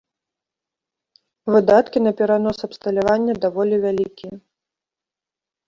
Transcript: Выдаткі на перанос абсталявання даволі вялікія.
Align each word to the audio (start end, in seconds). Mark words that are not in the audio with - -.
Выдаткі 1.57 1.97
на 2.07 2.11
перанос 2.23 2.57
абсталявання 2.69 3.33
даволі 3.47 3.75
вялікія. 3.87 4.35